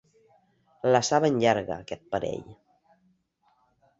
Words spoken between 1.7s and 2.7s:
aquest parell.